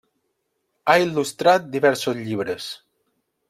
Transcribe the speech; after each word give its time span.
Ha 0.87 0.95
il·lustrat 1.03 1.69
diversos 1.77 2.19
llibres. 2.25 2.75